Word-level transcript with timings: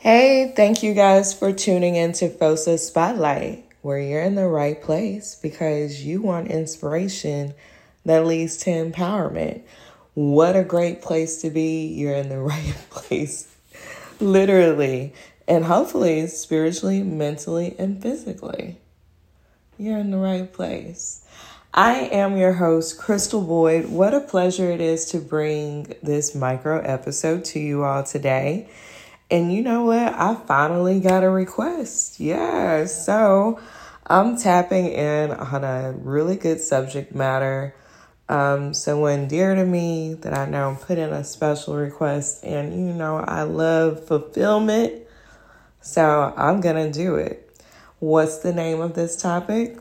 Hey, 0.00 0.52
thank 0.54 0.84
you 0.84 0.94
guys 0.94 1.34
for 1.34 1.52
tuning 1.52 1.96
in 1.96 2.12
to 2.12 2.28
FOSA 2.28 2.78
Spotlight, 2.78 3.68
where 3.82 3.98
you're 3.98 4.22
in 4.22 4.36
the 4.36 4.46
right 4.46 4.80
place 4.80 5.34
because 5.34 6.04
you 6.04 6.22
want 6.22 6.52
inspiration 6.52 7.52
that 8.04 8.24
leads 8.24 8.58
to 8.58 8.70
empowerment. 8.70 9.62
What 10.14 10.54
a 10.54 10.62
great 10.62 11.02
place 11.02 11.42
to 11.42 11.50
be. 11.50 11.88
You're 11.88 12.14
in 12.14 12.28
the 12.28 12.38
right 12.38 12.76
place, 12.90 13.52
literally, 14.20 15.14
and 15.48 15.64
hopefully 15.64 16.28
spiritually, 16.28 17.02
mentally, 17.02 17.74
and 17.76 18.00
physically. 18.00 18.78
You're 19.78 19.98
in 19.98 20.12
the 20.12 20.18
right 20.18 20.52
place. 20.52 21.26
I 21.74 21.94
am 21.94 22.36
your 22.36 22.52
host, 22.52 23.00
Crystal 23.00 23.42
Boyd. 23.42 23.86
What 23.86 24.14
a 24.14 24.20
pleasure 24.20 24.70
it 24.70 24.80
is 24.80 25.06
to 25.06 25.18
bring 25.18 25.96
this 26.04 26.36
micro 26.36 26.80
episode 26.82 27.44
to 27.46 27.58
you 27.58 27.82
all 27.82 28.04
today. 28.04 28.68
And 29.30 29.52
you 29.52 29.62
know 29.62 29.84
what? 29.84 30.14
I 30.14 30.34
finally 30.46 31.00
got 31.00 31.22
a 31.22 31.28
request. 31.28 32.18
Yeah. 32.18 32.86
So 32.86 33.60
I'm 34.06 34.38
tapping 34.38 34.86
in 34.86 35.32
on 35.32 35.64
a 35.64 35.92
really 35.92 36.36
good 36.36 36.60
subject 36.60 37.14
matter. 37.14 37.74
Um, 38.30 38.74
someone 38.74 39.26
dear 39.26 39.54
to 39.54 39.64
me 39.64 40.14
that 40.14 40.34
I 40.34 40.46
know 40.46 40.78
put 40.80 40.98
in 40.98 41.10
a 41.10 41.24
special 41.24 41.76
request, 41.76 42.44
and 42.44 42.74
you 42.74 42.92
know, 42.92 43.16
I 43.18 43.42
love 43.42 44.06
fulfillment. 44.06 45.02
So 45.80 46.34
I'm 46.36 46.60
to 46.76 46.90
do 46.90 47.14
it. 47.16 47.44
What's 47.98 48.38
the 48.38 48.52
name 48.52 48.80
of 48.80 48.94
this 48.94 49.16
topic? 49.16 49.78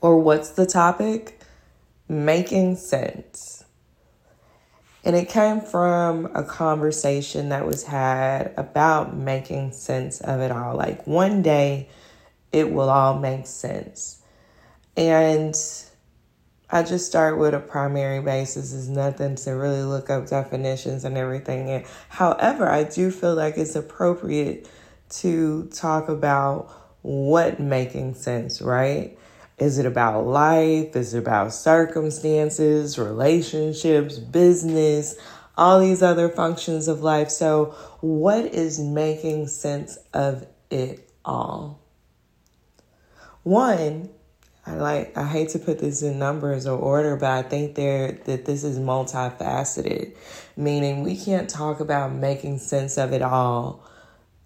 Or 0.00 0.18
what's 0.18 0.50
the 0.50 0.66
topic? 0.66 1.40
Making 2.08 2.76
sense. 2.76 3.55
And 5.06 5.14
it 5.14 5.28
came 5.28 5.60
from 5.60 6.26
a 6.34 6.42
conversation 6.42 7.50
that 7.50 7.64
was 7.64 7.84
had 7.84 8.52
about 8.56 9.16
making 9.16 9.70
sense 9.70 10.20
of 10.20 10.40
it 10.40 10.50
all. 10.50 10.74
Like 10.74 11.06
one 11.06 11.42
day 11.42 11.88
it 12.50 12.72
will 12.72 12.90
all 12.90 13.16
make 13.16 13.46
sense. 13.46 14.20
And 14.96 15.54
I 16.68 16.82
just 16.82 17.06
start 17.06 17.38
with 17.38 17.54
a 17.54 17.60
primary 17.60 18.20
basis 18.20 18.72
is 18.72 18.88
nothing 18.88 19.36
to 19.36 19.52
really 19.52 19.84
look 19.84 20.10
up 20.10 20.26
definitions 20.26 21.04
and 21.04 21.16
everything. 21.16 21.70
And 21.70 21.84
however, 22.08 22.68
I 22.68 22.82
do 22.82 23.12
feel 23.12 23.36
like 23.36 23.58
it's 23.58 23.76
appropriate 23.76 24.68
to 25.20 25.68
talk 25.72 26.08
about 26.08 26.68
what 27.02 27.60
making 27.60 28.14
sense, 28.14 28.60
right? 28.60 29.16
Is 29.58 29.78
it 29.78 29.86
about 29.86 30.26
life? 30.26 30.94
Is 30.94 31.14
it 31.14 31.18
about 31.18 31.52
circumstances, 31.54 32.98
relationships, 32.98 34.18
business, 34.18 35.16
all 35.56 35.80
these 35.80 36.02
other 36.02 36.28
functions 36.28 36.88
of 36.88 37.02
life? 37.02 37.30
So, 37.30 37.74
what 38.00 38.44
is 38.46 38.78
making 38.78 39.46
sense 39.48 39.96
of 40.12 40.46
it 40.70 41.10
all? 41.24 41.80
One, 43.44 44.10
I 44.66 44.74
like 44.74 45.16
I 45.16 45.26
hate 45.26 45.50
to 45.50 45.58
put 45.58 45.78
this 45.78 46.02
in 46.02 46.18
numbers 46.18 46.66
or 46.66 46.78
order, 46.78 47.16
but 47.16 47.30
I 47.30 47.42
think 47.42 47.76
there 47.76 48.12
that 48.24 48.44
this 48.44 48.62
is 48.62 48.78
multifaceted, 48.78 50.16
meaning 50.56 51.02
we 51.02 51.16
can't 51.16 51.48
talk 51.48 51.80
about 51.80 52.12
making 52.12 52.58
sense 52.58 52.98
of 52.98 53.12
it 53.12 53.22
all 53.22 53.86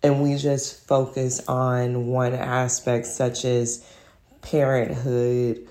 and 0.02 0.22
we 0.22 0.36
just 0.36 0.86
focus 0.86 1.46
on 1.46 2.06
one 2.06 2.34
aspect 2.34 3.06
such 3.06 3.44
as 3.44 3.84
parenthood, 4.42 5.68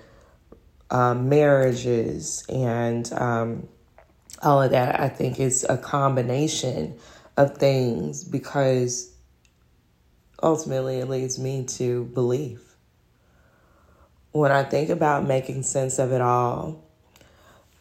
um, 0.90 1.28
marriages, 1.28 2.44
and 2.48 3.10
um, 3.12 3.68
all 4.42 4.62
of 4.62 4.70
that. 4.72 5.00
I 5.00 5.08
think 5.08 5.40
is 5.40 5.64
a 5.68 5.76
combination 5.76 6.98
of 7.36 7.56
things 7.56 8.24
because 8.24 9.12
ultimately 10.42 10.98
it 10.98 11.08
leads 11.08 11.38
me 11.38 11.64
to 11.64 12.04
belief. 12.04 12.60
When 14.32 14.52
I 14.52 14.62
think 14.62 14.90
about 14.90 15.26
making 15.26 15.64
sense 15.64 15.98
of 15.98 16.12
it 16.12 16.20
all, 16.20 16.84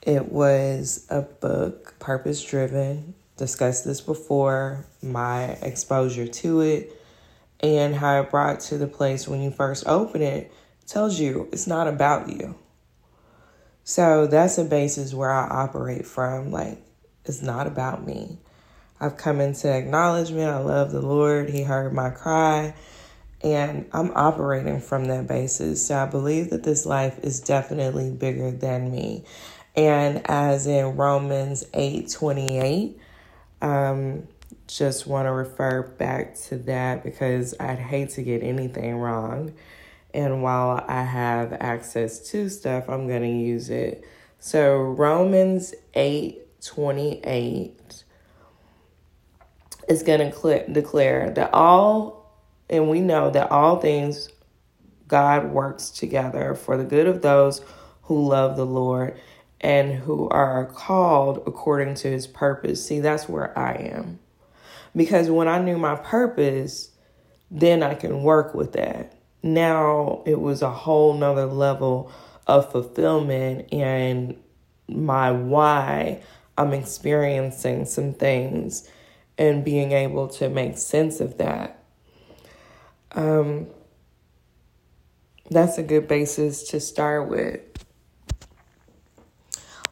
it 0.02 0.32
was 0.32 1.06
a 1.10 1.22
book, 1.22 1.96
Purpose 2.00 2.44
Driven. 2.44 3.14
Discussed 3.38 3.86
this 3.86 4.02
before, 4.02 4.86
my 5.02 5.44
exposure 5.62 6.28
to 6.28 6.62
it, 6.62 7.02
and 7.62 7.96
how 7.96 8.22
it 8.22 8.30
brought 8.30 8.60
to 8.62 8.78
the 8.78 8.88
place 8.88 9.28
when 9.28 9.42
you 9.42 9.52
first 9.52 9.86
open 9.88 10.22
it 10.22 10.52
tells 10.90 11.20
you 11.20 11.48
it's 11.52 11.68
not 11.68 11.88
about 11.88 12.30
you. 12.30 12.56
So 13.84 14.28
that's 14.28 14.58
a 14.58 14.64
basis 14.64 15.14
where 15.14 15.32
I 15.32 15.48
operate 15.48 16.06
from. 16.06 16.52
Like, 16.52 16.82
it's 17.26 17.42
not 17.42 17.68
about 17.68 18.06
me. 18.06 18.38
I've 19.00 19.18
come 19.18 19.40
into 19.40 19.72
acknowledgement. 19.72 20.50
I 20.50 20.60
love 20.60 20.92
the 20.92 21.02
Lord. 21.02 21.50
He 21.50 21.64
heard 21.64 21.94
my 21.94 22.10
cry. 22.10 22.74
And 23.42 23.88
I'm 23.94 24.12
operating 24.16 24.82
from 24.82 25.06
that 25.06 25.28
basis. 25.28 25.88
So 25.88 25.98
I 25.98 26.06
believe 26.06 26.50
that 26.50 26.64
this 26.64 26.86
life 26.86 27.18
is 27.24 27.40
definitely 27.40 28.12
bigger 28.12 28.52
than 28.52 28.92
me. 28.92 29.24
And 29.76 30.22
as 30.30 30.68
in 30.68 30.98
Romans 30.98 31.66
8 31.74 32.12
28, 32.12 33.00
um, 33.62 34.28
just 34.68 35.08
want 35.08 35.28
to 35.28 35.32
refer 35.32 35.84
back 35.84 36.36
to 36.36 36.58
that 36.58 37.04
because 37.04 37.56
I'd 37.60 37.80
hate 37.80 38.10
to 38.12 38.24
get 38.24 38.44
anything 38.44 38.98
wrong. 38.98 39.54
And 40.14 40.42
while 40.42 40.84
I 40.88 41.03
have 41.03 41.53
access 41.53 42.20
to 42.31 42.50
stuff, 42.50 42.90
I'm 42.90 43.08
going 43.08 43.22
to 43.22 43.28
use 43.28 43.70
it. 43.70 44.03
So 44.40 44.78
Romans 44.78 45.74
8 45.94 46.46
28 46.66 48.03
is 49.88 50.03
going 50.03 50.31
to 50.31 50.66
declare 50.72 51.30
that 51.31 51.53
all, 51.53 52.36
and 52.69 52.90
we 52.90 53.02
know 53.02 53.30
that 53.31 53.52
all 53.52 53.80
things 53.80 54.30
God 55.08 55.52
works 55.52 55.90
together 55.90 56.53
for 56.53 56.78
the 56.78 56.84
good 56.84 57.08
of 57.08 57.22
those 57.22 57.62
who 58.03 58.28
love 58.28 58.58
the 58.58 58.66
Lord 58.66 59.19
and 59.62 59.94
who 59.94 60.30
are 60.30 60.66
called 60.66 61.44
according 61.46 61.96
to 61.96 62.09
his 62.09 62.28
purpose. 62.28 62.86
See, 62.86 63.00
that's 63.00 63.28
where 63.28 63.58
I 63.58 63.74
am. 63.74 64.19
Because 64.96 65.30
when 65.30 65.48
I 65.48 65.59
knew 65.59 65.78
my 65.78 65.96
purpose, 65.96 66.92
then 67.52 67.84
I 67.84 67.96
can 67.96 68.24
work 68.24 68.53
with 68.53 68.74
that 68.74 69.19
now 69.42 70.22
it 70.26 70.40
was 70.40 70.62
a 70.62 70.72
whole 70.72 71.14
nother 71.14 71.46
level 71.46 72.12
of 72.48 72.72
fulfillment 72.72 73.72
and 73.72 74.36
my 74.88 75.32
why 75.32 76.22
I'm 76.58 76.74
experiencing 76.74 77.86
some 77.86 78.14
things 78.14 78.90
and 79.38 79.64
being 79.64 79.94
able 79.94 80.28
to 80.28 80.50
make 80.50 80.78
sense 80.78 81.22
of 81.22 81.38
that. 81.38 81.82
Um, 83.14 83.68
that's 85.50 85.78
a 85.78 85.84
good 85.84 86.08
basis 86.08 86.70
to 86.70 86.80
start 86.80 87.30
with. 87.30 87.62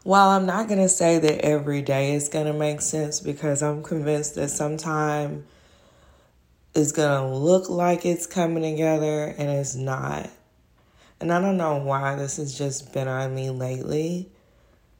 While 0.03 0.29
I'm 0.29 0.45
not 0.45 0.67
going 0.67 0.79
to 0.79 0.89
say 0.89 1.19
that 1.19 1.43
every 1.43 1.81
day 1.81 2.13
is 2.13 2.29
going 2.29 2.45
to 2.45 2.53
make 2.53 2.81
sense 2.81 3.19
because 3.19 3.61
I'm 3.61 3.83
convinced 3.83 4.35
that 4.35 4.49
sometime 4.49 5.45
going 6.85 7.31
to 7.31 7.35
look 7.35 7.69
like 7.69 8.05
it's 8.05 8.27
coming 8.27 8.61
together 8.61 9.33
and 9.37 9.49
it's 9.49 9.75
not. 9.75 10.29
And 11.19 11.33
I 11.33 11.41
don't 11.41 11.57
know 11.57 11.77
why 11.77 12.15
this 12.15 12.37
has 12.37 12.55
just 12.55 12.93
been 12.93 13.07
on 13.07 13.33
me 13.33 13.49
lately. 13.49 14.29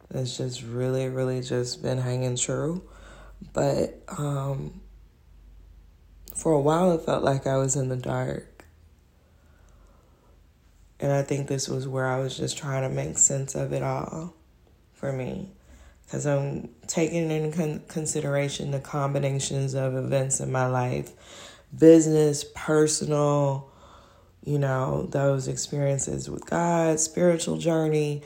It's 0.09 0.37
just 0.37 0.63
really, 0.63 1.07
really 1.07 1.41
just 1.41 1.83
been 1.83 1.99
hanging 1.99 2.35
true. 2.35 2.81
But 3.53 4.01
um, 4.17 4.81
for 6.35 6.53
a 6.53 6.61
while, 6.61 6.91
it 6.93 7.01
felt 7.01 7.23
like 7.23 7.45
I 7.45 7.57
was 7.57 7.75
in 7.75 7.89
the 7.89 7.95
dark. 7.95 8.65
And 10.99 11.11
I 11.11 11.21
think 11.21 11.47
this 11.47 11.69
was 11.69 11.87
where 11.87 12.07
I 12.07 12.19
was 12.19 12.35
just 12.35 12.57
trying 12.57 12.81
to 12.81 12.89
make 12.89 13.19
sense 13.19 13.53
of 13.53 13.71
it 13.71 13.83
all 13.83 14.33
for 14.93 15.13
me. 15.13 15.51
Because 16.05 16.25
I'm 16.25 16.69
taking 16.87 17.29
into 17.29 17.81
consideration 17.87 18.71
the 18.71 18.79
combinations 18.79 19.75
of 19.75 19.93
events 19.93 20.39
in 20.39 20.51
my 20.51 20.65
life 20.65 21.11
business, 21.75 22.45
personal, 22.55 23.69
you 24.43 24.57
know, 24.59 25.07
those 25.11 25.47
experiences 25.47 26.29
with 26.29 26.45
God, 26.45 26.99
spiritual 26.99 27.57
journey. 27.57 28.23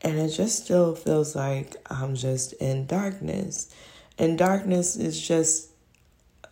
And 0.00 0.18
it 0.18 0.28
just 0.28 0.64
still 0.64 0.94
feels 0.94 1.34
like 1.34 1.76
I'm 1.90 2.14
just 2.14 2.52
in 2.54 2.86
darkness. 2.86 3.74
And 4.18 4.38
darkness 4.38 4.96
is 4.96 5.20
just 5.20 5.70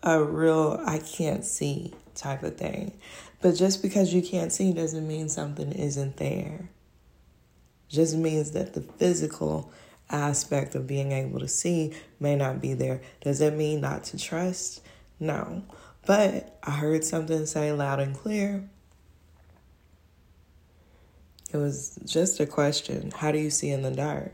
a 0.02 0.22
real, 0.22 0.82
I 0.84 0.98
can't 0.98 1.44
see 1.44 1.94
type 2.14 2.42
of 2.42 2.56
thing. 2.56 2.92
But 3.40 3.52
just 3.56 3.82
because 3.82 4.14
you 4.14 4.22
can't 4.22 4.52
see 4.52 4.72
doesn't 4.72 5.06
mean 5.06 5.28
something 5.28 5.72
isn't 5.72 6.16
there. 6.16 6.70
Just 7.88 8.16
means 8.16 8.52
that 8.52 8.74
the 8.74 8.80
physical 8.80 9.72
aspect 10.10 10.74
of 10.74 10.86
being 10.86 11.12
able 11.12 11.40
to 11.40 11.48
see 11.48 11.92
may 12.20 12.36
not 12.36 12.60
be 12.60 12.74
there. 12.74 13.00
Does 13.20 13.38
that 13.40 13.54
mean 13.54 13.80
not 13.80 14.04
to 14.04 14.18
trust? 14.18 14.82
No. 15.18 15.62
But 16.04 16.58
I 16.62 16.72
heard 16.72 17.04
something 17.04 17.46
say 17.46 17.72
loud 17.72 18.00
and 18.00 18.16
clear. 18.16 18.68
It 21.52 21.56
was 21.56 21.98
just 22.04 22.40
a 22.40 22.46
question 22.46 23.12
How 23.14 23.30
do 23.30 23.38
you 23.38 23.50
see 23.50 23.70
in 23.70 23.82
the 23.82 23.90
dark? 23.90 24.32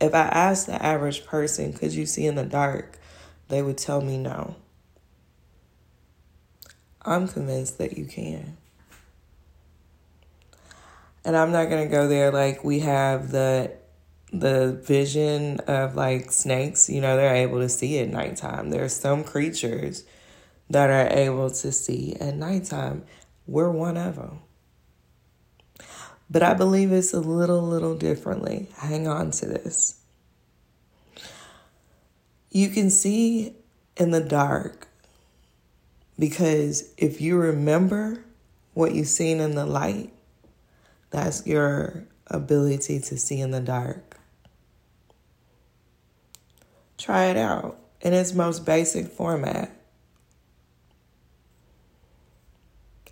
If 0.00 0.14
I 0.14 0.28
asked 0.28 0.66
the 0.66 0.82
average 0.82 1.26
person, 1.26 1.72
Could 1.72 1.92
you 1.92 2.06
see 2.06 2.26
in 2.26 2.34
the 2.34 2.44
dark? 2.44 2.98
they 3.48 3.62
would 3.62 3.78
tell 3.78 4.00
me 4.00 4.18
no. 4.18 4.56
I'm 7.02 7.26
convinced 7.26 7.78
that 7.78 7.96
you 7.96 8.04
can. 8.04 8.56
And 11.24 11.36
I'm 11.36 11.50
not 11.50 11.68
going 11.70 11.86
to 11.86 11.90
go 11.90 12.08
there 12.08 12.30
like 12.30 12.62
we 12.62 12.80
have 12.80 13.30
the 13.30 13.72
the 14.32 14.80
vision 14.84 15.60
of 15.60 15.94
like 15.94 16.30
snakes, 16.30 16.88
you 16.88 17.00
know, 17.00 17.16
they're 17.16 17.34
able 17.34 17.60
to 17.60 17.68
see 17.68 17.98
at 17.98 18.08
nighttime. 18.08 18.70
There's 18.70 18.94
some 18.94 19.24
creatures 19.24 20.04
that 20.70 20.90
are 20.90 21.08
able 21.16 21.50
to 21.50 21.72
see 21.72 22.16
at 22.20 22.34
nighttime. 22.36 23.04
We're 23.46 23.70
one 23.70 23.96
of 23.96 24.16
them. 24.16 24.40
But 26.30 26.42
I 26.42 26.52
believe 26.52 26.92
it's 26.92 27.14
a 27.14 27.20
little, 27.20 27.62
little 27.62 27.96
differently. 27.96 28.68
Hang 28.76 29.08
on 29.08 29.30
to 29.32 29.46
this. 29.46 30.00
You 32.50 32.68
can 32.68 32.90
see 32.90 33.54
in 33.96 34.10
the 34.10 34.20
dark 34.20 34.88
because 36.18 36.92
if 36.96 37.20
you 37.20 37.38
remember 37.38 38.24
what 38.74 38.94
you've 38.94 39.08
seen 39.08 39.40
in 39.40 39.54
the 39.54 39.66
light, 39.66 40.12
that's 41.10 41.46
your 41.46 42.04
ability 42.26 43.00
to 43.00 43.16
see 43.16 43.40
in 43.40 43.50
the 43.50 43.60
dark. 43.60 44.07
Try 46.98 47.26
it 47.26 47.36
out 47.36 47.78
in 48.00 48.12
its 48.12 48.34
most 48.34 48.66
basic 48.66 49.06
format. 49.06 49.70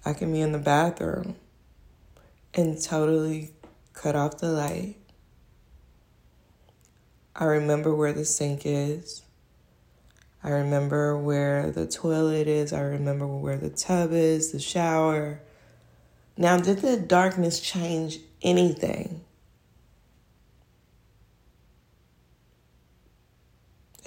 I 0.05 0.13
can 0.13 0.33
be 0.33 0.41
in 0.41 0.53
the 0.53 0.59
bathroom 0.59 1.37
and 2.53 2.81
totally 2.83 3.51
cut 3.93 4.17
off 4.17 4.39
the 4.39 4.51
light. 4.51 4.97
I 7.35 7.45
remember 7.45 7.95
where 7.95 8.13
the 8.13 8.25
sink 8.25 8.63
is. 8.65 9.23
I 10.43 10.51
remember 10.51 11.19
where 11.19 11.71
the 11.71 11.87
toilet 11.87 12.47
is. 12.47 12.73
I 12.73 12.81
remember 12.81 13.27
where 13.27 13.57
the 13.57 13.71
tub 13.71 14.13
is, 14.13 14.53
the 14.53 14.61
shower. 14.61 15.41
Now, 16.37 16.57
did 16.59 16.79
the 16.79 16.97
darkness 16.97 17.61
change 17.61 18.19
anything? 18.43 19.26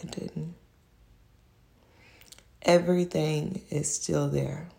It 0.01 0.11
didn't. 0.11 0.55
Everything 2.61 3.61
is 3.69 3.93
still 3.93 4.29
there. 4.29 4.69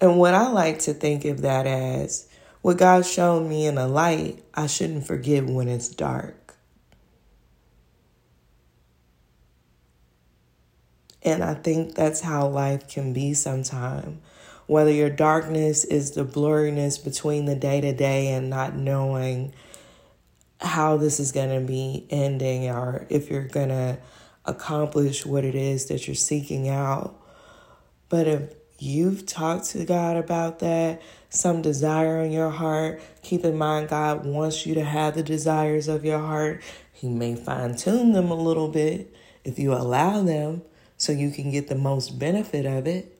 And 0.00 0.18
what 0.18 0.34
I 0.34 0.50
like 0.50 0.80
to 0.80 0.94
think 0.94 1.24
of 1.24 1.42
that 1.42 1.66
as 1.66 2.28
what 2.62 2.78
God 2.78 3.06
showed 3.06 3.48
me 3.48 3.66
in 3.66 3.76
the 3.76 3.88
light, 3.88 4.42
I 4.54 4.66
shouldn't 4.66 5.06
forget 5.06 5.44
when 5.44 5.68
it's 5.68 5.88
dark. 5.88 6.56
And 11.22 11.42
I 11.42 11.54
think 11.54 11.94
that's 11.94 12.20
how 12.20 12.48
life 12.48 12.86
can 12.86 13.12
be 13.12 13.32
sometime. 13.34 14.20
Whether 14.66 14.90
your 14.90 15.10
darkness 15.10 15.84
is 15.84 16.12
the 16.12 16.24
blurriness 16.24 17.02
between 17.02 17.46
the 17.46 17.54
day 17.54 17.80
to 17.80 17.92
day 17.92 18.28
and 18.28 18.50
not 18.50 18.74
knowing 18.74 19.54
how 20.64 20.96
this 20.96 21.20
is 21.20 21.32
going 21.32 21.60
to 21.60 21.66
be 21.66 22.06
ending 22.10 22.68
or 22.70 23.06
if 23.10 23.30
you're 23.30 23.46
going 23.46 23.68
to 23.68 23.98
accomplish 24.44 25.24
what 25.24 25.44
it 25.44 25.54
is 25.54 25.86
that 25.86 26.06
you're 26.06 26.14
seeking 26.14 26.68
out. 26.68 27.20
But 28.08 28.26
if 28.26 28.54
you've 28.78 29.26
talked 29.26 29.66
to 29.70 29.84
God 29.84 30.16
about 30.16 30.58
that, 30.60 31.02
some 31.28 31.62
desire 31.62 32.22
in 32.22 32.32
your 32.32 32.50
heart, 32.50 33.00
keep 33.22 33.44
in 33.44 33.56
mind 33.56 33.88
God 33.88 34.24
wants 34.24 34.66
you 34.66 34.74
to 34.74 34.84
have 34.84 35.14
the 35.14 35.22
desires 35.22 35.88
of 35.88 36.04
your 36.04 36.20
heart. 36.20 36.62
He 36.92 37.08
may 37.08 37.34
fine 37.34 37.76
tune 37.76 38.12
them 38.12 38.30
a 38.30 38.34
little 38.34 38.68
bit 38.68 39.14
if 39.44 39.58
you 39.58 39.72
allow 39.72 40.22
them 40.22 40.62
so 40.96 41.12
you 41.12 41.30
can 41.30 41.50
get 41.50 41.68
the 41.68 41.74
most 41.74 42.18
benefit 42.18 42.66
of 42.66 42.86
it. 42.86 43.10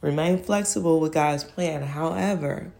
Remain 0.00 0.42
flexible 0.42 0.98
with 0.98 1.12
God's 1.12 1.44
plan. 1.44 1.82
However, 1.82 2.72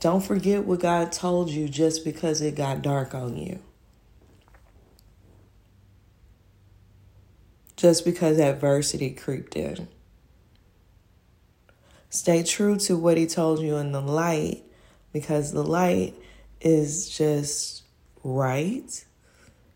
don't 0.00 0.20
forget 0.20 0.64
what 0.64 0.80
God 0.80 1.12
told 1.12 1.50
you 1.50 1.68
just 1.68 2.04
because 2.04 2.40
it 2.40 2.54
got 2.54 2.82
dark 2.82 3.14
on 3.14 3.36
you. 3.36 3.60
Just 7.76 8.04
because 8.04 8.38
adversity 8.38 9.10
creeped 9.10 9.56
in. 9.56 9.88
Stay 12.10 12.42
true 12.42 12.78
to 12.78 12.96
what 12.96 13.16
he 13.16 13.26
told 13.26 13.60
you 13.60 13.76
in 13.76 13.92
the 13.92 14.00
light 14.00 14.62
because 15.12 15.52
the 15.52 15.64
light 15.64 16.14
is 16.60 17.08
just 17.08 17.82
right. 18.22 19.04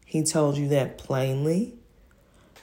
He 0.04 0.22
told 0.22 0.56
you 0.56 0.68
that 0.68 0.98
plainly. 0.98 1.74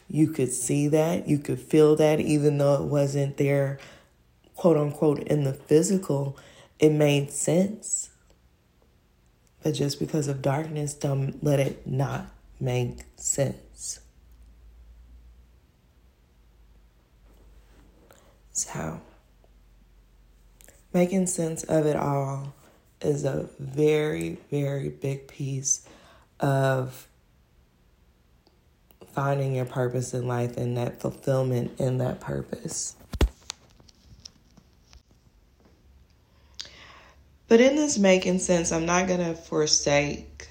You 0.09 0.27
could 0.29 0.51
see 0.51 0.87
that, 0.89 1.27
you 1.27 1.37
could 1.37 1.59
feel 1.59 1.95
that, 1.97 2.19
even 2.19 2.57
though 2.57 2.75
it 2.75 2.83
wasn't 2.83 3.37
there, 3.37 3.77
quote 4.55 4.77
unquote, 4.77 5.19
in 5.19 5.43
the 5.43 5.53
physical, 5.53 6.37
it 6.79 6.91
made 6.91 7.31
sense. 7.31 8.09
But 9.63 9.73
just 9.73 9.99
because 9.99 10.27
of 10.27 10.41
darkness, 10.41 10.93
don't 10.93 11.43
let 11.43 11.59
it 11.59 11.85
not 11.87 12.27
make 12.59 12.99
sense. 13.15 13.99
So, 18.51 19.01
making 20.93 21.27
sense 21.27 21.63
of 21.63 21.85
it 21.85 21.95
all 21.95 22.53
is 23.01 23.23
a 23.23 23.47
very, 23.59 24.37
very 24.49 24.89
big 24.89 25.27
piece 25.27 25.87
of 26.39 27.07
finding 29.13 29.55
your 29.55 29.65
purpose 29.65 30.13
in 30.13 30.27
life 30.27 30.57
and 30.57 30.77
that 30.77 31.01
fulfillment 31.01 31.79
in 31.79 31.97
that 31.99 32.19
purpose. 32.19 32.95
But 37.47 37.61
in 37.61 37.75
this 37.75 37.97
making 37.97 38.39
sense, 38.39 38.71
I'm 38.71 38.85
not 38.85 39.07
going 39.07 39.19
to 39.19 39.33
forsake 39.33 40.47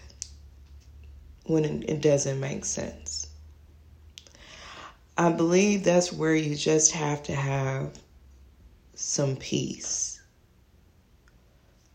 when 1.44 1.64
it 1.82 2.00
doesn't 2.00 2.40
make 2.40 2.64
sense. 2.64 3.28
I 5.18 5.30
believe 5.30 5.84
that's 5.84 6.12
where 6.12 6.34
you 6.34 6.56
just 6.56 6.92
have 6.92 7.22
to 7.24 7.34
have 7.34 7.98
some 8.94 9.36
peace 9.36 10.20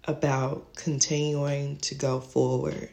about 0.05 0.75
continuing 0.75 1.77
to 1.77 1.95
go 1.95 2.19
forward. 2.19 2.89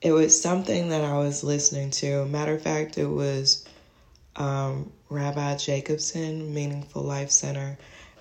It 0.00 0.12
was 0.12 0.40
something 0.40 0.88
that 0.90 1.04
I 1.04 1.18
was 1.18 1.42
listening 1.42 1.90
to. 1.92 2.24
Matter 2.26 2.54
of 2.54 2.62
fact, 2.62 2.98
it 2.98 3.06
was 3.06 3.66
um, 4.36 4.92
Rabbi 5.08 5.56
Jacobson, 5.56 6.54
Meaningful 6.54 7.02
Life 7.02 7.30
Center. 7.30 7.78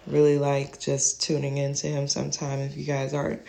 Really 0.07 0.37
like 0.37 0.79
just 0.79 1.21
tuning 1.21 1.57
into 1.57 1.87
him 1.87 2.07
sometime. 2.07 2.59
If 2.59 2.77
you 2.77 2.85
guys 2.85 3.13
aren't 3.13 3.41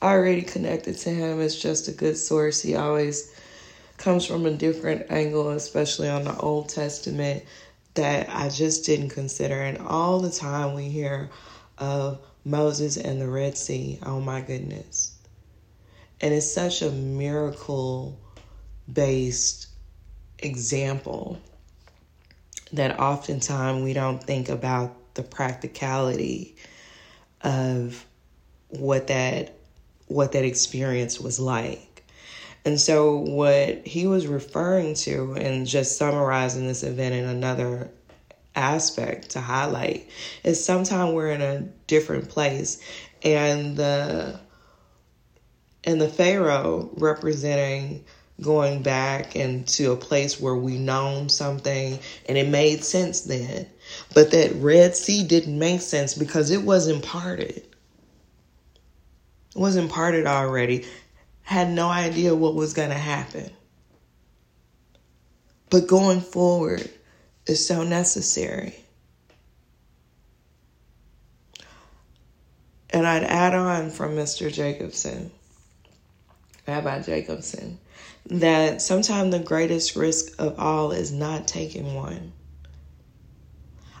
already 0.00 0.42
connected 0.42 0.96
to 0.98 1.10
him, 1.10 1.40
it's 1.40 1.60
just 1.60 1.88
a 1.88 1.92
good 1.92 2.16
source. 2.16 2.62
He 2.62 2.76
always 2.76 3.34
comes 3.96 4.24
from 4.24 4.46
a 4.46 4.52
different 4.52 5.10
angle, 5.10 5.50
especially 5.50 6.08
on 6.08 6.24
the 6.24 6.36
Old 6.36 6.68
Testament, 6.68 7.44
that 7.94 8.28
I 8.28 8.48
just 8.48 8.84
didn't 8.84 9.10
consider. 9.10 9.60
And 9.60 9.78
all 9.78 10.20
the 10.20 10.30
time 10.30 10.74
we 10.74 10.88
hear 10.88 11.30
of 11.78 12.20
Moses 12.44 12.96
and 12.96 13.20
the 13.20 13.28
Red 13.28 13.56
Sea. 13.56 13.98
Oh 14.04 14.20
my 14.20 14.40
goodness. 14.40 15.16
And 16.20 16.32
it's 16.32 16.52
such 16.52 16.82
a 16.82 16.90
miracle 16.90 18.18
based 18.92 19.68
example 20.38 21.38
that 22.72 22.98
oftentimes 23.00 23.82
we 23.82 23.92
don't 23.92 24.22
think 24.22 24.48
about 24.48 24.96
the 25.14 25.22
practicality 25.22 26.56
of 27.42 28.04
what 28.68 29.06
that 29.08 29.54
what 30.06 30.32
that 30.32 30.44
experience 30.44 31.18
was 31.20 31.40
like. 31.40 32.04
And 32.64 32.80
so 32.80 33.16
what 33.16 33.86
he 33.86 34.06
was 34.06 34.26
referring 34.26 34.94
to 34.96 35.34
and 35.34 35.66
just 35.66 35.98
summarizing 35.98 36.66
this 36.66 36.82
event 36.82 37.14
in 37.14 37.24
another 37.24 37.90
aspect 38.54 39.30
to 39.30 39.40
highlight 39.40 40.08
is 40.44 40.64
sometimes 40.64 41.12
we're 41.12 41.30
in 41.30 41.42
a 41.42 41.60
different 41.86 42.28
place 42.28 42.80
and 43.22 43.76
the 43.76 44.38
and 45.82 46.00
the 46.00 46.08
pharaoh 46.08 46.88
representing 46.94 48.04
going 48.40 48.82
back 48.82 49.36
into 49.36 49.92
a 49.92 49.96
place 49.96 50.40
where 50.40 50.54
we 50.54 50.78
known 50.78 51.28
something 51.28 51.98
and 52.26 52.38
it 52.38 52.48
made 52.48 52.84
sense 52.84 53.22
then 53.22 53.66
but 54.14 54.30
that 54.30 54.54
red 54.56 54.96
sea 54.96 55.24
didn't 55.24 55.58
make 55.58 55.80
sense 55.80 56.14
because 56.14 56.50
it 56.50 56.62
was 56.62 56.88
imparted 56.88 57.56
it 57.56 57.66
wasn't 59.54 59.90
parted 59.90 60.26
already 60.26 60.84
had 61.42 61.70
no 61.70 61.88
idea 61.88 62.34
what 62.34 62.54
was 62.54 62.74
going 62.74 62.90
to 62.90 62.94
happen 62.94 63.50
but 65.70 65.88
going 65.88 66.20
forward 66.20 66.88
is 67.46 67.66
so 67.66 67.82
necessary. 67.82 68.76
And 72.90 73.06
I'd 73.06 73.24
add 73.24 73.54
on 73.54 73.90
from 73.90 74.12
Mr. 74.12 74.52
Jacobson, 74.52 75.32
Rabbi 76.68 77.02
Jacobson, 77.02 77.80
that 78.26 78.82
sometimes 78.82 79.32
the 79.32 79.40
greatest 79.40 79.96
risk 79.96 80.40
of 80.40 80.58
all 80.60 80.92
is 80.92 81.10
not 81.10 81.48
taking 81.48 81.94
one. 81.94 82.32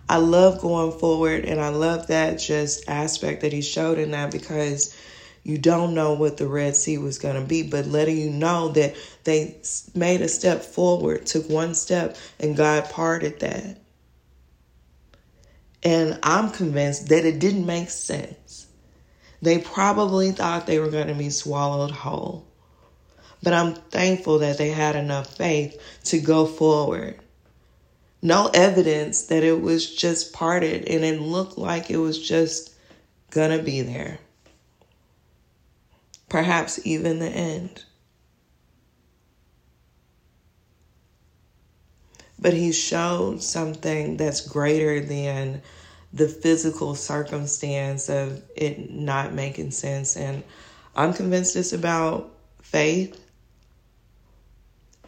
I 0.08 0.18
love 0.18 0.60
going 0.60 0.92
forward 0.98 1.44
and 1.44 1.60
I 1.60 1.68
love 1.70 2.08
that 2.08 2.38
just 2.38 2.88
aspect 2.88 3.42
that 3.42 3.52
he 3.52 3.62
showed 3.62 3.98
in 3.98 4.10
that 4.10 4.30
because 4.30 4.94
you 5.44 5.58
don't 5.58 5.94
know 5.94 6.14
what 6.14 6.36
the 6.36 6.46
Red 6.46 6.74
Sea 6.74 6.98
was 6.98 7.18
going 7.18 7.34
to 7.40 7.46
be, 7.46 7.62
but 7.62 7.86
letting 7.86 8.16
you 8.16 8.30
know 8.30 8.68
that 8.70 8.94
they 9.24 9.56
made 9.94 10.22
a 10.22 10.28
step 10.28 10.62
forward, 10.62 11.26
took 11.26 11.48
one 11.48 11.74
step, 11.74 12.16
and 12.40 12.56
God 12.56 12.88
parted 12.90 13.40
that. 13.40 13.78
And 15.82 16.18
I'm 16.22 16.50
convinced 16.50 17.08
that 17.08 17.26
it 17.26 17.38
didn't 17.38 17.66
make 17.66 17.90
sense. 17.90 18.66
They 19.42 19.58
probably 19.58 20.32
thought 20.32 20.66
they 20.66 20.78
were 20.78 20.90
going 20.90 21.08
to 21.08 21.14
be 21.14 21.28
swallowed 21.28 21.90
whole. 21.90 22.46
But 23.42 23.52
I'm 23.52 23.74
thankful 23.74 24.38
that 24.38 24.56
they 24.56 24.70
had 24.70 24.96
enough 24.96 25.36
faith 25.36 25.78
to 26.04 26.18
go 26.18 26.46
forward. 26.46 27.20
No 28.24 28.50
evidence 28.54 29.24
that 29.24 29.44
it 29.44 29.60
was 29.60 29.94
just 29.94 30.32
parted 30.32 30.88
and 30.88 31.04
it 31.04 31.20
looked 31.20 31.58
like 31.58 31.90
it 31.90 31.98
was 31.98 32.26
just 32.26 32.72
to 33.34 33.62
be 33.62 33.82
there. 33.82 34.18
Perhaps 36.30 36.80
even 36.86 37.18
the 37.18 37.28
end. 37.28 37.84
But 42.38 42.54
he 42.54 42.72
showed 42.72 43.42
something 43.42 44.16
that's 44.16 44.40
greater 44.40 45.00
than 45.00 45.60
the 46.14 46.28
physical 46.28 46.94
circumstance 46.94 48.08
of 48.08 48.42
it 48.56 48.90
not 48.90 49.34
making 49.34 49.72
sense. 49.72 50.16
And 50.16 50.42
I'm 50.96 51.12
convinced 51.12 51.56
it's 51.56 51.74
about 51.74 52.30
faith 52.62 53.23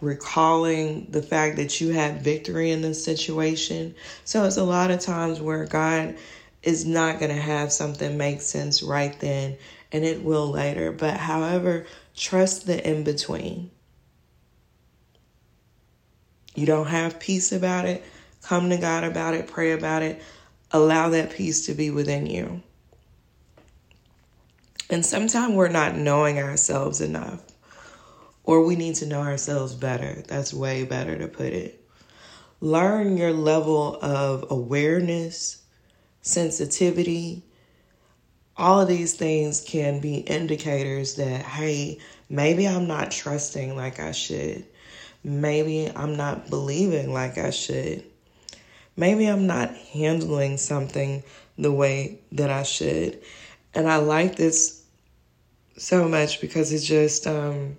recalling 0.00 1.06
the 1.10 1.22
fact 1.22 1.56
that 1.56 1.80
you 1.80 1.90
had 1.90 2.22
victory 2.22 2.70
in 2.70 2.82
this 2.82 3.04
situation. 3.04 3.94
So 4.24 4.44
it's 4.44 4.56
a 4.56 4.64
lot 4.64 4.90
of 4.90 5.00
times 5.00 5.40
where 5.40 5.64
God 5.64 6.16
is 6.62 6.84
not 6.84 7.18
going 7.18 7.34
to 7.34 7.40
have 7.40 7.72
something 7.72 8.16
make 8.16 8.40
sense 8.42 8.82
right 8.82 9.18
then 9.20 9.56
and 9.92 10.04
it 10.04 10.22
will 10.22 10.50
later. 10.50 10.92
But 10.92 11.16
however, 11.16 11.86
trust 12.14 12.66
the 12.66 12.86
in 12.88 13.04
between. 13.04 13.70
You 16.54 16.66
don't 16.66 16.88
have 16.88 17.20
peace 17.20 17.52
about 17.52 17.84
it, 17.84 18.02
come 18.42 18.70
to 18.70 18.78
God 18.78 19.04
about 19.04 19.34
it, 19.34 19.46
pray 19.46 19.72
about 19.72 20.02
it, 20.02 20.22
allow 20.72 21.10
that 21.10 21.30
peace 21.30 21.66
to 21.66 21.74
be 21.74 21.90
within 21.90 22.26
you. 22.26 22.62
And 24.88 25.04
sometimes 25.04 25.54
we're 25.54 25.68
not 25.68 25.96
knowing 25.96 26.38
ourselves 26.38 27.00
enough 27.00 27.45
or 28.46 28.64
we 28.64 28.76
need 28.76 28.94
to 28.94 29.06
know 29.06 29.20
ourselves 29.20 29.74
better. 29.74 30.22
That's 30.28 30.54
way 30.54 30.84
better 30.84 31.18
to 31.18 31.28
put 31.28 31.52
it. 31.52 31.82
Learn 32.60 33.16
your 33.16 33.32
level 33.32 33.98
of 34.00 34.46
awareness, 34.50 35.62
sensitivity. 36.22 37.42
All 38.56 38.80
of 38.80 38.88
these 38.88 39.14
things 39.14 39.60
can 39.60 40.00
be 40.00 40.18
indicators 40.18 41.16
that, 41.16 41.42
hey, 41.42 41.98
maybe 42.30 42.66
I'm 42.66 42.86
not 42.86 43.10
trusting 43.10 43.76
like 43.76 44.00
I 44.00 44.12
should. 44.12 44.64
Maybe 45.22 45.90
I'm 45.94 46.16
not 46.16 46.48
believing 46.48 47.12
like 47.12 47.36
I 47.36 47.50
should. 47.50 48.04
Maybe 48.96 49.26
I'm 49.26 49.46
not 49.46 49.74
handling 49.74 50.56
something 50.56 51.22
the 51.58 51.72
way 51.72 52.20
that 52.32 52.48
I 52.48 52.62
should. 52.62 53.20
And 53.74 53.88
I 53.88 53.96
like 53.96 54.36
this 54.36 54.82
so 55.76 56.08
much 56.08 56.40
because 56.40 56.72
it 56.72 56.80
just 56.80 57.26
um, 57.26 57.76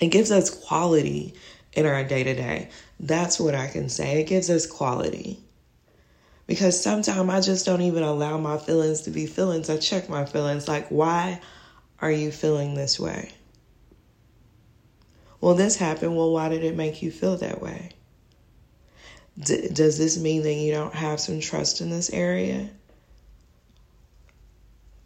it 0.00 0.08
gives 0.08 0.30
us 0.30 0.50
quality 0.50 1.34
in 1.72 1.86
our 1.86 2.04
day 2.04 2.24
to 2.24 2.34
day. 2.34 2.70
That's 2.98 3.38
what 3.38 3.54
I 3.54 3.68
can 3.68 3.88
say. 3.88 4.20
It 4.20 4.24
gives 4.24 4.50
us 4.50 4.66
quality. 4.66 5.40
Because 6.46 6.80
sometimes 6.80 7.28
I 7.28 7.40
just 7.40 7.66
don't 7.66 7.82
even 7.82 8.02
allow 8.02 8.38
my 8.38 8.56
feelings 8.56 9.02
to 9.02 9.10
be 9.10 9.26
feelings. 9.26 9.68
I 9.68 9.78
check 9.78 10.08
my 10.08 10.24
feelings 10.24 10.68
like, 10.68 10.88
why 10.88 11.40
are 12.00 12.10
you 12.10 12.30
feeling 12.30 12.74
this 12.74 13.00
way? 13.00 13.32
Well, 15.40 15.54
this 15.54 15.76
happened. 15.76 16.16
Well, 16.16 16.32
why 16.32 16.48
did 16.48 16.64
it 16.64 16.76
make 16.76 17.02
you 17.02 17.10
feel 17.10 17.36
that 17.38 17.60
way? 17.60 17.90
D- 19.38 19.68
does 19.68 19.98
this 19.98 20.16
mean 20.18 20.42
that 20.44 20.54
you 20.54 20.72
don't 20.72 20.94
have 20.94 21.20
some 21.20 21.40
trust 21.40 21.80
in 21.80 21.90
this 21.90 22.10
area? 22.10 22.70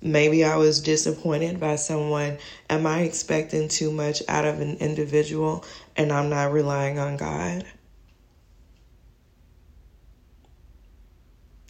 Maybe 0.03 0.45
I 0.45 0.57
was 0.57 0.81
disappointed 0.81 1.61
by 1.61 1.77
someone. 1.77 2.39
Am 2.71 2.87
I 2.87 3.01
expecting 3.01 3.69
too 3.69 3.91
much 3.91 4.23
out 4.29 4.47
of 4.47 4.61
an 4.61 4.77
individual 4.79 5.65
and 5.95 6.11
I'm 6.11 6.31
not 6.31 6.53
relying 6.53 6.99
on 6.99 7.19
God? 7.19 7.67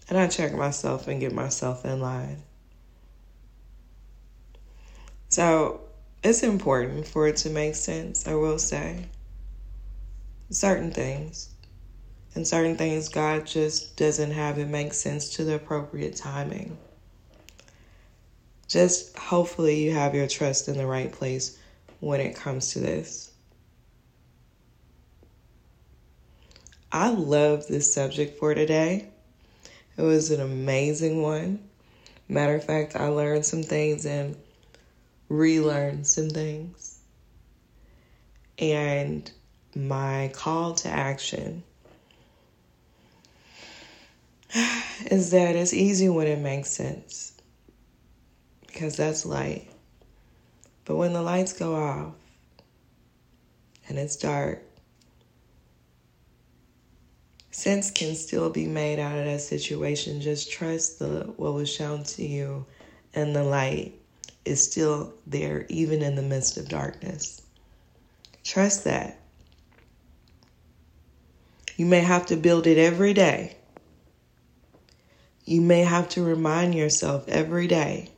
And 0.09 0.19
I 0.19 0.29
check 0.29 0.55
myself 0.55 1.09
and 1.09 1.21
get 1.21 1.33
myself 1.33 1.85
in 1.85 2.01
line. 2.01 2.43
So 5.29 5.81
it's 6.23 6.43
important 6.43 7.07
for 7.07 7.27
it 7.27 7.37
to 7.39 7.51
make 7.51 7.75
sense, 7.75 8.29
I 8.29 8.35
will 8.35 8.59
say. 8.59 9.07
Certain 10.51 10.93
things. 10.93 11.51
And 12.35 12.47
certain 12.47 12.77
things, 12.77 13.09
God 13.09 13.47
just 13.47 13.97
doesn't 13.97 14.31
have 14.31 14.59
it 14.59 14.69
make 14.69 14.95
sense 14.95 15.31
to 15.31 15.45
the 15.45 15.57
appropriate 15.57 16.15
timing 16.15 16.79
just 18.71 19.19
hopefully 19.19 19.83
you 19.83 19.93
have 19.93 20.15
your 20.15 20.29
trust 20.29 20.69
in 20.69 20.79
the 20.79 20.87
right 20.87 21.11
place 21.11 21.59
when 21.99 22.21
it 22.21 22.37
comes 22.37 22.73
to 22.73 22.79
this. 22.79 23.33
I 26.93 27.11
love 27.11 27.67
this 27.67 27.93
subject 27.93 28.39
for 28.39 28.55
today. 28.55 29.09
It 29.97 30.03
was 30.03 30.31
an 30.31 30.41
amazing 30.41 31.21
one. 31.21 31.59
Matter 32.29 32.55
of 32.55 32.65
fact, 32.65 32.95
I 32.95 33.09
learned 33.09 33.45
some 33.45 33.65
things 33.65 34.07
and 34.07 34.37
relearned 35.29 36.07
some 36.07 36.31
things. 36.31 37.01
And 38.57 39.29
my 39.75 40.31
call 40.33 40.75
to 40.75 40.89
action 40.89 41.65
is 45.07 45.33
that 45.33 45.57
it's 45.57 45.75
easy 45.75 46.09
when 46.09 46.29
it 46.29 46.39
makes 46.39 46.71
sense 46.71 47.30
because 48.73 48.97
that's 48.97 49.27
light. 49.27 49.69
But 50.85 50.97
when 50.97 51.13
the 51.13 51.23
lights 51.23 51.53
go 51.53 51.75
off 51.75 52.15
and 53.89 53.99
it's 53.99 54.17
dark, 54.17 54.63
sense 57.51 57.91
can 57.91 58.15
still 58.15 58.51
be 58.51 58.67
made 58.67 58.99
out 58.99 59.19
of 59.19 59.25
that 59.25 59.41
situation. 59.41 60.21
Just 60.21 60.51
trust 60.51 60.99
the 60.99 61.33
what 61.37 61.55
was 61.55 61.73
shown 61.73 62.05
to 62.05 62.25
you 62.25 62.65
and 63.15 63.35
the 63.35 63.45
light 63.45 63.95
is 64.45 64.65
still 64.65 65.13
there 65.27 65.67
even 65.69 66.03
in 66.03 66.15
the 66.17 66.23
midst 66.23 66.57
of 66.57 66.69
darkness. 66.69 67.43
Trust 68.45 68.85
that. 68.85 69.19
You 71.77 71.87
may 71.87 72.01
have 72.01 72.27
to 72.27 72.37
build 72.37 72.67
it 72.67 72.79
every 72.79 73.15
day. 73.15 73.57
You 75.45 75.61
may 75.61 75.81
have 75.81 76.09
to 76.11 76.23
remind 76.23 76.75
yourself 76.75 77.29
every 77.29 77.67
day 77.67 78.11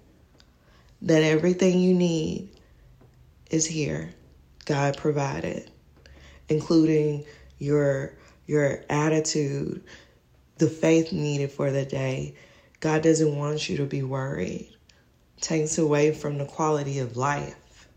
that 1.02 1.23
everything 1.23 1.80
you 1.80 1.94
need 1.94 2.49
is 3.50 3.66
here. 3.66 4.14
God 4.64 4.97
provided, 4.97 5.71
including 6.49 7.25
your 7.59 8.14
your 8.47 8.85
attitude, 8.88 9.82
the 10.59 10.68
faith 10.68 11.12
needed 11.12 11.50
for 11.50 11.71
the 11.71 11.85
day. 11.85 12.35
God 12.80 13.02
doesn't 13.02 13.37
want 13.37 13.68
you 13.68 13.76
to 13.78 13.85
be 13.87 14.02
worried. 14.02 14.68
Takes 15.40 15.78
away 15.78 16.12
from 16.12 16.38
the 16.38 16.44
quality 16.44 16.99
of 16.99 17.16
life. 17.16 17.88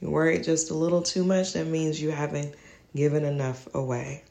You 0.00 0.10
worry 0.10 0.38
just 0.40 0.70
a 0.70 0.74
little 0.74 1.02
too 1.02 1.24
much, 1.24 1.52
that 1.52 1.66
means 1.66 2.00
you 2.00 2.10
haven't 2.10 2.54
given 2.94 3.24
enough 3.24 3.72
away. 3.74 4.24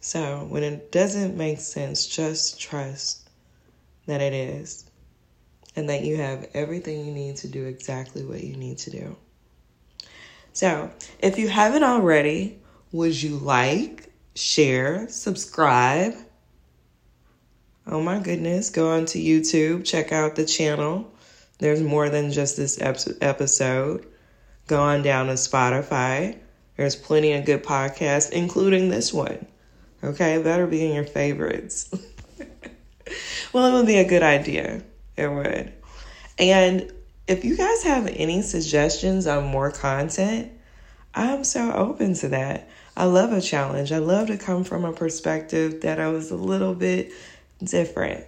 So, 0.00 0.46
when 0.48 0.62
it 0.62 0.92
doesn't 0.92 1.36
make 1.36 1.60
sense, 1.60 2.06
just 2.06 2.60
trust 2.60 3.27
that 4.08 4.22
it 4.22 4.32
is, 4.32 4.90
and 5.76 5.88
that 5.90 6.02
you 6.02 6.16
have 6.16 6.48
everything 6.54 7.04
you 7.04 7.12
need 7.12 7.36
to 7.36 7.48
do 7.48 7.66
exactly 7.66 8.24
what 8.24 8.42
you 8.42 8.56
need 8.56 8.78
to 8.78 8.90
do. 8.90 9.16
So, 10.54 10.90
if 11.20 11.38
you 11.38 11.48
haven't 11.48 11.84
already, 11.84 12.58
would 12.90 13.22
you 13.22 13.36
like, 13.36 14.10
share, 14.34 15.08
subscribe? 15.08 16.14
Oh 17.86 18.00
my 18.00 18.18
goodness, 18.18 18.70
go 18.70 18.90
on 18.90 19.04
to 19.06 19.18
YouTube, 19.18 19.84
check 19.84 20.10
out 20.10 20.36
the 20.36 20.46
channel. 20.46 21.12
There's 21.58 21.82
more 21.82 22.08
than 22.08 22.32
just 22.32 22.56
this 22.56 22.80
episode. 22.80 24.06
Go 24.66 24.82
on 24.82 25.02
down 25.02 25.26
to 25.26 25.34
Spotify. 25.34 26.38
There's 26.76 26.96
plenty 26.96 27.34
of 27.34 27.44
good 27.44 27.62
podcasts, 27.62 28.30
including 28.30 28.88
this 28.88 29.12
one. 29.12 29.46
Okay, 30.02 30.42
better 30.42 30.66
be 30.66 30.86
in 30.86 30.94
your 30.94 31.04
favorites. 31.04 31.90
well, 33.58 33.74
it 33.74 33.78
would 33.78 33.86
be 33.86 33.98
a 33.98 34.08
good 34.08 34.22
idea. 34.22 34.82
It 35.16 35.28
would. 35.28 35.72
And 36.38 36.92
if 37.26 37.44
you 37.44 37.56
guys 37.56 37.82
have 37.82 38.06
any 38.06 38.40
suggestions 38.42 39.26
on 39.26 39.46
more 39.46 39.72
content, 39.72 40.52
I'm 41.12 41.42
so 41.42 41.72
open 41.72 42.14
to 42.14 42.28
that. 42.28 42.68
I 42.96 43.06
love 43.06 43.32
a 43.32 43.40
challenge. 43.40 43.90
I 43.90 43.98
love 43.98 44.28
to 44.28 44.38
come 44.38 44.62
from 44.62 44.84
a 44.84 44.92
perspective 44.92 45.80
that 45.80 45.98
I 45.98 46.08
was 46.08 46.30
a 46.30 46.36
little 46.36 46.74
bit 46.74 47.12
different. 47.62 48.24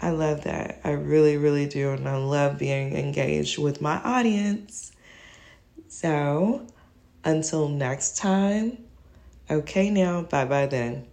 I 0.00 0.10
love 0.10 0.44
that. 0.44 0.80
I 0.82 0.92
really, 0.92 1.36
really 1.36 1.66
do. 1.66 1.90
And 1.90 2.08
I 2.08 2.16
love 2.16 2.58
being 2.58 2.96
engaged 2.96 3.58
with 3.58 3.82
my 3.82 4.00
audience. 4.00 4.92
So 5.88 6.66
until 7.22 7.68
next 7.68 8.16
time, 8.16 8.78
okay, 9.50 9.90
now, 9.90 10.22
bye 10.22 10.46
bye 10.46 10.66
then. 10.66 11.06